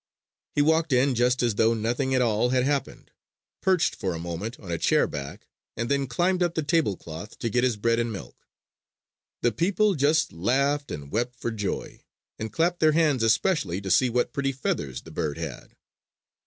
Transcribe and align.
He 0.55 0.63
walked 0.63 0.93
in 0.93 1.13
just 1.13 1.43
as 1.43 1.53
though 1.61 1.75
nothing 1.75 2.15
at 2.15 2.23
all 2.23 2.49
had 2.49 2.63
happened, 2.63 3.11
perched 3.61 3.93
for 3.95 4.15
a 4.15 4.19
moment 4.19 4.59
on 4.59 4.71
a 4.71 4.79
chair 4.79 5.05
back, 5.05 5.47
and 5.77 5.91
then 5.91 6.07
climbed 6.07 6.41
up 6.41 6.55
the 6.55 6.63
tablecloth 6.63 7.37
to 7.37 7.51
get 7.51 7.63
his 7.63 7.77
bread 7.77 7.99
and 7.99 8.11
milk. 8.11 8.47
The 9.43 9.51
people 9.51 9.93
just 9.93 10.33
laughed 10.33 10.89
and 10.89 11.11
wept 11.11 11.35
for 11.35 11.51
joy, 11.51 12.01
and 12.39 12.51
clapped 12.51 12.79
their 12.79 12.93
hands 12.93 13.21
especially 13.21 13.79
to 13.79 13.91
see 13.91 14.09
what 14.09 14.33
pretty 14.33 14.53
feathers 14.53 15.03
the 15.03 15.11
bird 15.11 15.37
had. 15.37 15.75